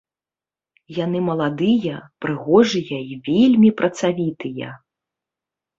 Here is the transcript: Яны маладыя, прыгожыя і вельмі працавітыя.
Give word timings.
Яны 0.99 1.19
маладыя, 1.27 1.95
прыгожыя 2.25 2.97
і 3.11 3.21
вельмі 3.29 3.69
працавітыя. 3.85 4.67